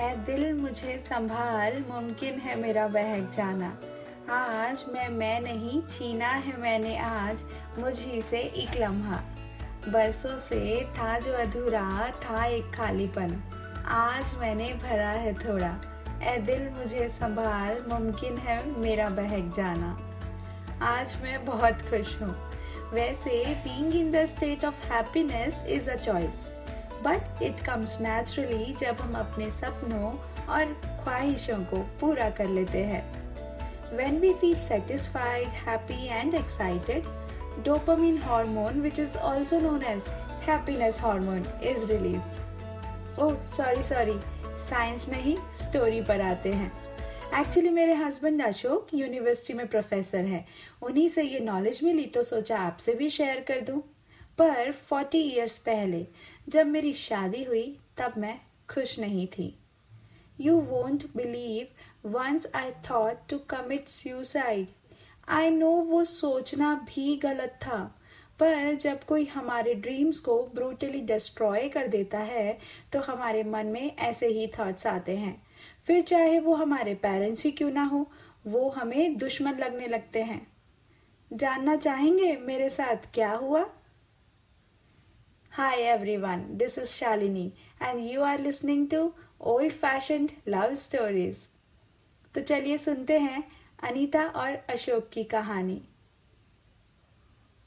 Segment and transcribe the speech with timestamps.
[0.00, 3.66] ए दिल मुझे संभाल, मुमकिन है मेरा बहक जाना।
[4.30, 7.44] आज मैं मैं नहीं, छीना है मैंने आज,
[7.78, 9.16] मुझी से एक लम्हा।
[9.88, 13.42] बरसों से था जो अधूरा, था एक खालीपन।
[13.86, 15.76] आज मैंने भरा है थोड़ा।
[16.22, 19.98] ए दिल मुझे संभाल, मुमकिन है मेरा बहक जाना।
[20.82, 22.34] आज मैं बहुत खुश हूँ।
[22.90, 26.50] वैसे being in the state of happiness is a choice
[27.04, 30.12] but it comes naturally जब हम अपने सपनों
[30.48, 30.64] और
[31.04, 33.02] ख्वाहिशों को पूरा कर लेते हैं।
[33.96, 37.04] When we feel satisfied, happy, and excited,
[37.66, 40.08] dopamine hormone, which is also known as
[40.46, 42.40] happiness hormone, is released.
[43.18, 44.16] Oh, sorry, sorry,
[44.70, 46.72] science नहीं स्टोरी पर आते हैं।
[47.40, 50.46] एक्चुअली मेरे हस्बैंड अशोक यूनिवर्सिटी में प्रोफेसर हैं।
[50.82, 53.80] उन्हीं से ये नॉलेज मिली तो सोचा आपसे भी शेयर कर दूँ।
[54.38, 56.06] पर 40 इयर्स पहले
[56.48, 58.38] जब मेरी शादी हुई, तब मैं
[58.70, 59.54] खुश नहीं थी।
[60.40, 64.66] You won't believe once I thought to commit suicide
[65.28, 67.78] I know वो सोचना भी गलत था,
[68.38, 72.58] पर जब कोई हमारे ड्रीम्स को ब्रूटली डिस्ट्रॉय कर देता है
[72.92, 75.36] तो हमारे मन में ऐसे ही थॉट्स आते हैं।
[75.86, 78.06] फिर चाहे वो हमारे पेरेंट्स ही क्यों ना हो,
[78.46, 80.46] वो हमें दुश्मन लगने लगते हैं।
[81.30, 83.64] जानना चाहेंगे मेरे साथ क्या हुआ?
[85.56, 91.36] Hi everyone, this is Shalini and you are listening to Old Fashioned Love Stories.
[92.34, 93.42] तो चलिए सुनते हैं
[93.82, 95.80] अनीता और अशोक की कहानी।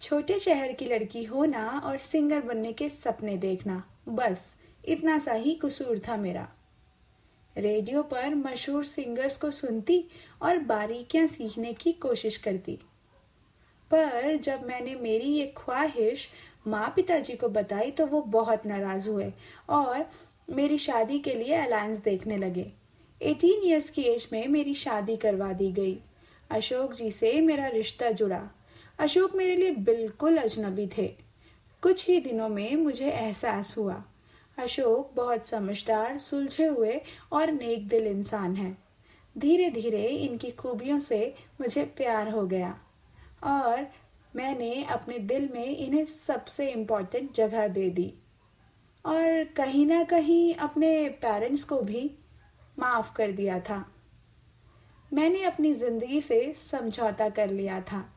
[0.00, 5.54] छोटे शहर की लड़की होना और सिंगर बनने के सपने देखना बस इतना सा ही
[5.54, 6.48] कसूर था मेरा।
[7.56, 10.04] रेडियो पर मशहूर सिंगर्स को सुनती
[10.42, 12.78] और बारीकियाँ सीखने की कोशिश करती।
[13.90, 16.28] पर जब मैंने मेरी ये ख्वाहिश
[16.66, 19.32] माँ पिताजी को बताई तो वो बहुत नाराज़ हुए
[19.68, 20.10] और
[20.50, 22.72] मेरी शादी के लिए अलायंस देखने लगे।
[23.22, 25.98] 18 इयर्स की एज में मेरी शादी करवा दी गई।
[26.50, 28.48] अशोक जी से मेरा रिश्ता जुड़ा।
[28.98, 31.14] अशोक मेरे लिए बिल्कुल अजनबी थे।
[31.82, 34.04] कुछ ही दिनों में मुझे एहसास हुआ।
[34.58, 37.00] अशोक बहुत समझदार, सुलझे हुए
[37.32, 38.76] और नेक दिल इंसान है।
[39.38, 42.78] धीरे धीरे इनकी खूबियों से मुझे प्यार हो गया
[43.44, 43.86] और
[44.36, 48.14] मैंने अपने दिल में इन्हें सबसे इम्पोर्टेंट जगह दे दी।
[49.06, 52.14] और कहीं ना कहीं अपने पेरेंट्स को भी
[52.78, 53.92] माफ़ कर दिया था।
[55.12, 58.14] मैंने अपनी ज़िंदगी से समझौता कर लिया था।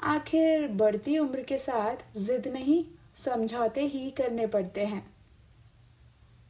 [0.00, 2.84] आखिर बढ़ती उम्र के साथ जिद नहीं,
[3.24, 5.16] समझौते ही करने पड़ते हैं।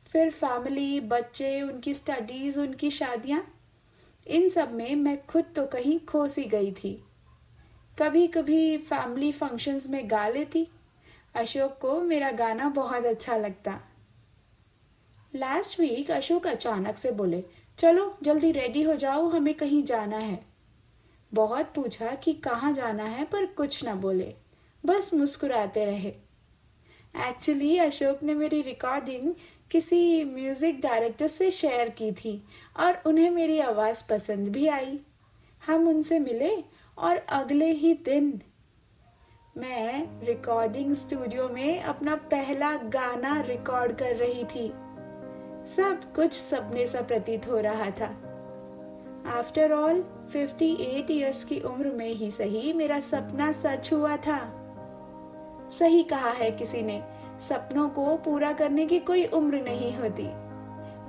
[0.05, 3.55] फिर फैमिली बच्चे, उनकी स्टडीज़ उनकी शादियाँ,
[4.27, 7.06] इन सब में मैं खुद तो कहीं खोसी गई थी।
[7.99, 10.67] कभी कभी फैमिली फ़ंक्शंस में गा लेती।
[11.35, 13.81] अशोक को मेरा गाना बहुत अच्छा लगता।
[15.37, 17.43] लास्ट वीक अशोक अचानक से बोले,
[17.79, 20.39] चलो, जल्दी रेडी हो जाओ, हमें कहीं जाना है।
[21.33, 24.35] बहुत पूछा कि कहाँ जाना है, पर कुछ ना बोले।
[24.87, 26.15] बस मुस्कुराते रहे।
[27.29, 29.33] एक्चुअली अशोक ने मेरी रिकॉर्डिंग
[29.71, 32.43] किसी म्यूज़िक डायरेक्टर से शेयर की थी,
[32.77, 34.99] और उन्हें मेरी आवाज़ पसंद भी आई।
[35.67, 38.43] हम उनसे मिले और अगले ही दिन
[39.57, 44.73] मैं रिकॉर्डिंग स्टूडियो में अपना पहला गाना रिकॉर्ड कर रही थी।
[45.75, 48.23] सब कुछ सपने सा प्रतीत हो रहा था।
[49.27, 50.03] आफ्टर ऑल
[50.33, 54.63] 58 इयर्स की उम्र में ही सही मेरा सपना सच हुआ था।
[55.73, 57.03] सही कहा है किसी ने,
[57.41, 60.29] सपनों को पूरा करने की कोई उम्र नहीं होती।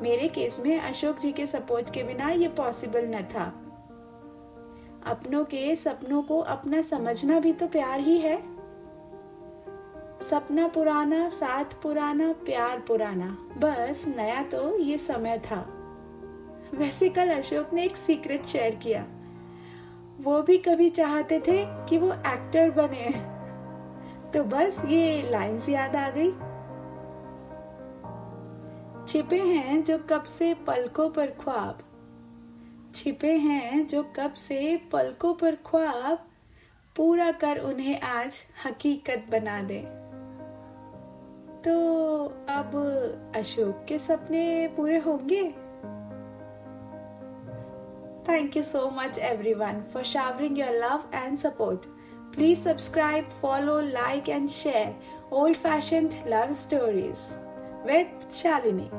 [0.03, 3.66] मेरे केस में अशोक जी के सपोर्ट के बिना ये पॉसिबल न था।
[5.07, 8.57] अपनों के सपनों को अपना समझना भी तो प्यार ही है।
[10.22, 15.73] सपना पुराना, साथ पुराना, प्यार पुराना, बस नया तो ये समय था।
[16.73, 19.06] वैसे कल अशोक ने एक सीक्रेट शेयर किया।
[20.22, 23.09] वो भी कभी चाहते थे कि वो एक्टर बने।
[24.32, 26.32] तो बस ये लाइंस याद आ गई।
[29.08, 31.79] छिपे हैं जो कब से पलकों पर ख्वाब।
[32.97, 34.59] छिपे हैं जो कब से
[34.91, 36.26] पलकों पर ख्वाब
[36.96, 39.79] पूरा कर उन्हें आज हकीकत बना दे।
[41.64, 41.73] तो
[42.49, 42.76] अब
[43.35, 44.46] अशोक के सपने
[44.78, 45.44] पूरे होंगे?
[48.29, 51.85] Thank you so much everyone for showering your love and support
[52.35, 54.96] please subscribe follow like and share
[55.34, 57.29] old fashion love stories
[57.88, 58.90] with Shalini